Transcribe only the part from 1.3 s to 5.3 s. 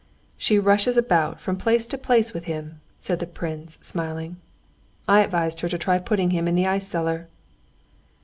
from place to place with him," said the prince, smiling. "I